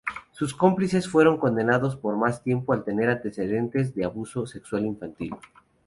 [0.31, 5.35] Sus cómplices fueron condenados por más tiempo al tener antecedentes de abuso sexual infantil.